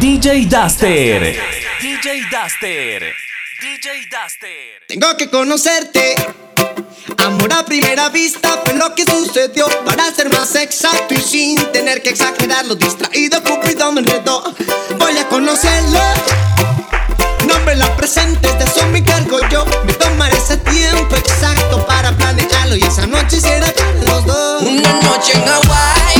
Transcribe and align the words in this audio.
DJ 0.00 0.46
Duster. 0.46 1.34
DJ 1.80 2.22
Duster. 2.30 3.14
DJ 3.60 4.06
Duster. 4.10 4.82
Tengo 4.88 5.16
que 5.16 5.30
conocerte. 5.30 6.14
Amor 7.18 7.52
a 7.52 7.64
primera 7.64 8.10
vista 8.10 8.60
fue 8.64 8.74
lo 8.74 8.94
que 8.94 9.04
sucedió 9.04 9.66
Para 9.84 10.12
ser 10.12 10.30
más 10.30 10.54
exacto 10.54 11.14
y 11.14 11.20
sin 11.20 11.72
tener 11.72 12.02
que 12.02 12.10
exagerarlo 12.10 12.74
Distraído, 12.74 13.42
cupido 13.42 13.90
me 13.92 14.00
enredó 14.00 14.42
Voy 14.98 15.16
a 15.16 15.26
conocerlo 15.28 16.00
No 17.46 17.58
me 17.60 17.74
la 17.74 17.96
presentes, 17.96 18.58
de 18.58 18.64
eso 18.64 18.86
me 18.88 19.02
cargo 19.02 19.38
yo 19.50 19.64
Me 19.84 19.92
tomaré 19.94 20.36
ese 20.36 20.56
tiempo 20.58 21.16
exacto 21.16 21.84
para 21.86 22.12
planearlo 22.12 22.76
Y 22.76 22.82
esa 22.82 23.06
noche 23.06 23.40
será 23.40 23.72
para 23.72 23.92
los 23.92 24.26
dos 24.26 24.62
Una 24.62 24.92
noche 25.00 25.32
en 25.34 25.48
Hawaii 25.48 26.15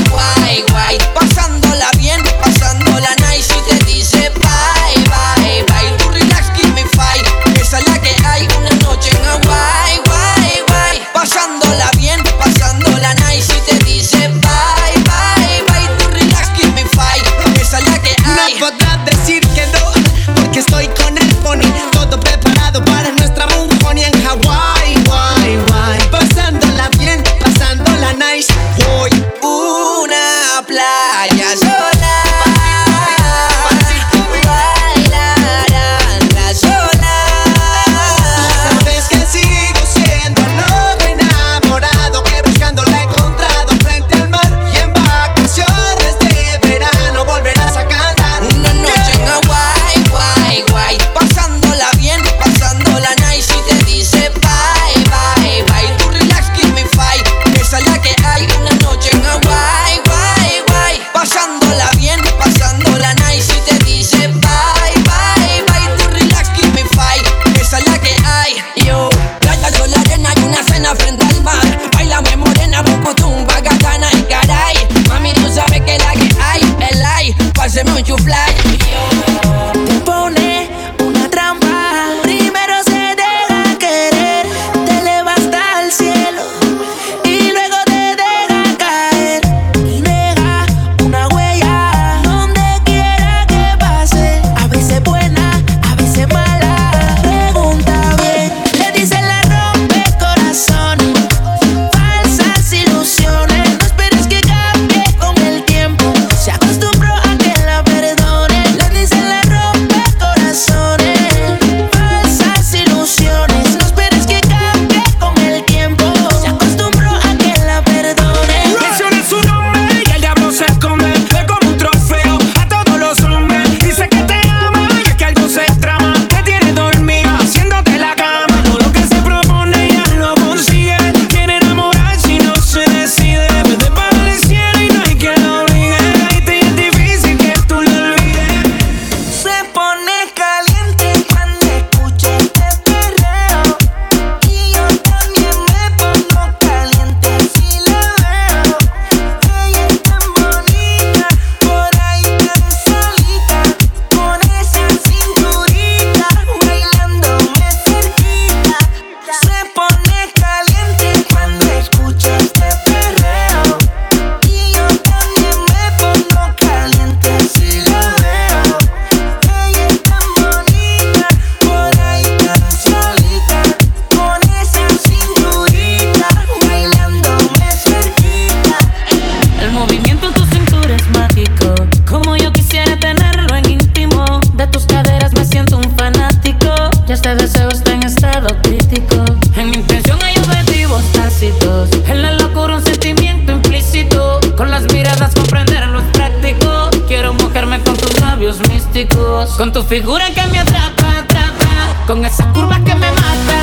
figura 199.88 200.28
que 200.30 200.42
me 200.48 200.58
atrapa, 200.58 201.18
atrapa, 201.20 202.06
con 202.06 202.24
esas 202.24 202.46
curvas 202.48 202.80
que 202.80 202.94
me 202.94 203.10
matan. 203.10 203.55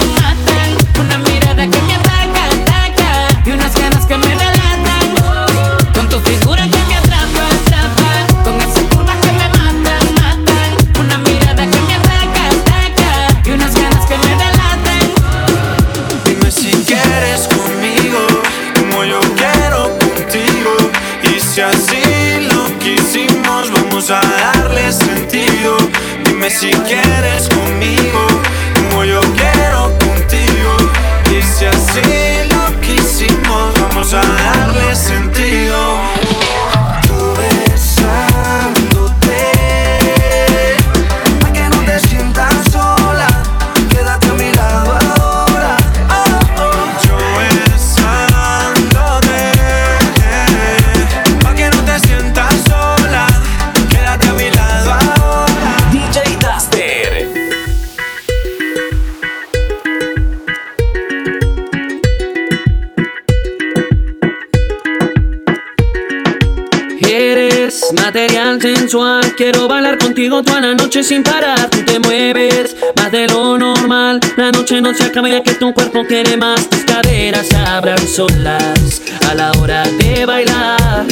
Material 68.13 68.61
sensual. 68.61 69.33
Quiero 69.35 69.67
bailar 69.67 69.97
contigo 69.97 70.43
toda 70.43 70.61
la 70.61 70.75
noche 70.75 71.03
sin 71.03 71.23
parar. 71.23 71.67
Tú 71.71 71.83
te 71.83 71.97
mueves 71.97 72.75
más 72.95 73.11
de 73.11 73.27
lo 73.27 73.57
normal. 73.57 74.19
La 74.37 74.51
noche 74.51 74.79
no 74.81 74.93
se 74.93 75.05
acaba 75.05 75.29
ya 75.29 75.41
que 75.41 75.55
tu 75.55 75.73
cuerpo 75.73 76.03
quiere 76.07 76.37
más. 76.37 76.69
Tus 76.69 76.81
caderas 76.81 77.51
abran 77.53 77.97
solas 78.07 79.01
a 79.27 79.33
la 79.33 79.51
hora 79.53 79.83
de 79.97 80.27
bailar. 80.27 81.07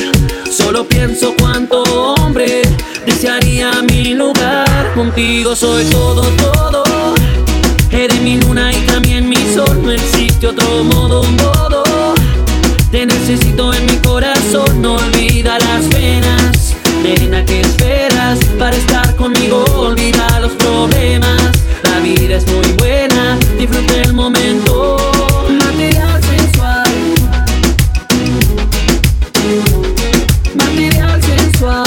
Solo 0.48 0.88
pienso 0.88 1.34
cuánto 1.40 1.82
hombre 1.82 2.62
desearía 3.08 3.72
mi 3.82 4.14
lugar. 4.14 4.94
Contigo 4.94 5.56
soy 5.56 5.86
todo, 5.86 6.22
todo. 6.22 6.84
Eres 7.90 8.22
mi 8.22 8.40
luna 8.42 8.72
y 8.72 8.80
también 8.86 9.28
mi 9.28 9.44
sol. 9.56 9.82
No 9.82 9.92
existe 9.92 10.46
otro 10.46 10.84
modo, 10.84 11.24
modo. 11.24 11.84
Te 12.92 13.08
necesito 13.08 13.74
en 13.74 13.88
mi 13.88 13.98
corazón, 13.98 14.84
no 14.84 14.98
olvida 14.98 15.58
las 15.58 15.84
penas. 15.86 16.61
Nena, 17.04 17.44
¿qué 17.46 17.62
esperas 17.62 18.40
para 18.60 18.76
estar 18.76 19.16
conmigo? 19.16 19.64
Olvida 19.76 20.40
los 20.40 20.52
problemas. 20.54 21.52
La 21.84 22.00
vida 22.00 22.38
es 22.38 22.46
muy 22.48 22.72
buena, 22.78 23.38
disfruta 23.58 23.94
el 23.96 24.14
momento. 24.14 24.98
Material 25.50 26.22
sensual. 26.24 26.90
Material 30.56 31.22
sensual. 31.24 31.86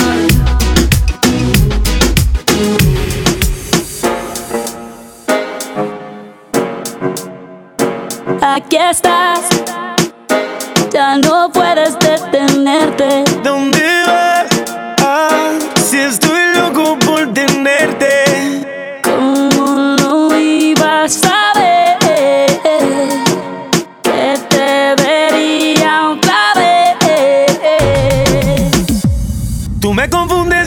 Aquí 8.41 8.77
estás, 8.77 9.41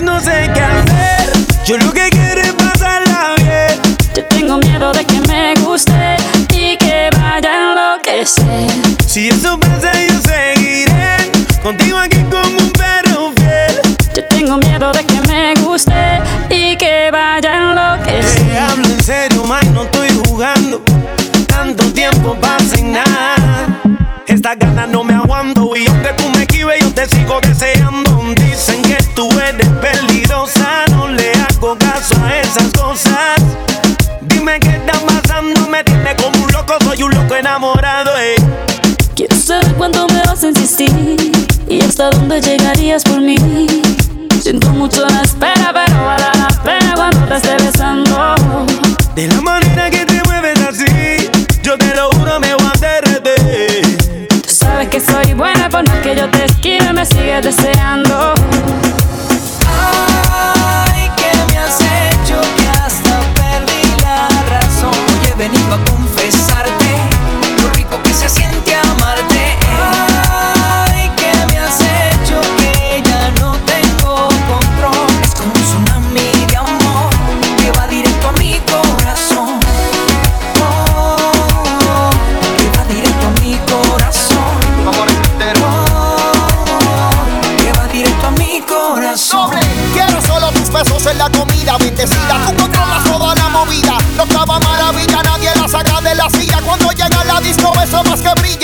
no 0.08 0.20
sé 0.22 0.50
qué 0.54 0.62
hacer. 0.62 1.32
Yo 1.66 1.78
lo 1.78 1.92
que 1.92 2.10
quiero 2.10 2.42
es 2.42 2.54
pasarla 2.54 3.36
bien. 3.38 3.98
Yo 4.16 4.24
tengo 4.26 4.58
miedo 4.58 4.94
de 4.94 5.04
que 5.06 5.20
me 5.28 5.54
guste 5.56 6.16
y 6.54 6.78
que 6.78 7.10
vaya 7.18 7.50
a 7.52 7.72
enloquecer. 7.72 8.70
Si 9.06 9.28
eso 9.28 9.60
pasa, 9.60 9.92
yo 10.08 10.20
seguiré 10.22 11.32
contigo 11.62 11.98
aquí 11.98 12.24
como 12.32 12.58
un 12.58 12.70
perro 12.72 13.34
fiel. 13.36 13.82
Yo 14.16 14.24
tengo 14.30 14.58
miedo 14.58 14.92
de 14.94 15.04
que 15.04 15.20
me 15.28 15.54
guste 15.56 16.22
cosas. 32.80 33.38
Dime 34.22 34.60
qué 34.60 34.70
está 34.70 34.94
pasando, 35.06 35.68
me 35.68 35.84
tiene 35.84 36.16
como 36.16 36.44
un 36.44 36.52
loco, 36.52 36.74
soy 36.84 37.04
un 37.04 37.12
loco 37.12 37.36
enamorado. 37.36 38.12
eh. 38.20 38.36
Quiero 39.16 39.36
saber 39.36 39.74
cuánto 39.74 40.08
me 40.08 40.22
vas 40.24 40.44
a 40.44 40.48
insistir 40.50 41.32
y 41.68 41.82
hasta 41.82 42.10
dónde 42.12 42.40
llegarías 42.42 43.04
por 43.04 43.20
mí. 43.20 43.68
Siento 44.42 44.70
mucho 44.70 45.06
la 45.08 45.22
espera, 45.22 45.72
pero 45.74 46.06
vale 46.06 46.26
la 46.38 46.48
pena 46.64 46.94
cuando 46.96 47.20
te 47.28 47.36
esté 47.36 47.64
besando. 47.64 48.66
De 49.16 49.28
la 49.28 49.42
manera 49.42 49.90
que 49.90 50.06
te 50.06 50.22
mueves 50.26 50.60
así, 50.62 51.30
yo 51.64 51.78
te 51.78 51.94
lo 51.96 52.10
juro, 52.12 52.40
me 52.40 52.54
voy 52.54 52.68
a 52.68 52.80
derretir. 52.80 54.28
Tú 54.44 54.50
sabes 54.50 54.88
que 54.90 55.00
soy 55.00 55.34
buena 55.34 55.68
por 55.70 55.86
más 55.88 55.98
que 56.00 56.16
yo 56.16 56.30
te 56.30 56.46
esquive, 56.46 56.94
me 56.94 57.06
sigues 57.06 57.44
deseando. 57.44 58.37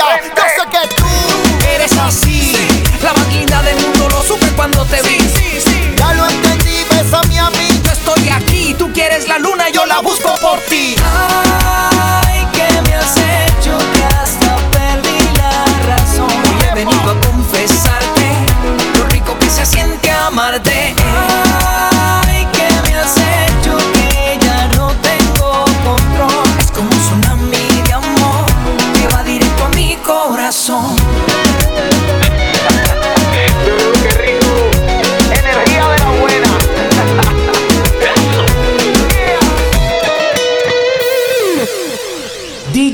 Más 0.04 0.43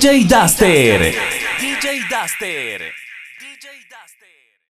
DJ 0.10 0.28
Duster. 0.28 1.13
DJ 1.60 2.10
Duster. 2.10 2.99